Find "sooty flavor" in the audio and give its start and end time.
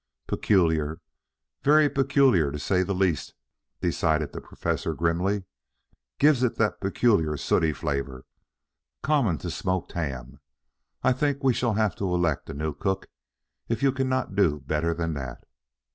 7.37-8.25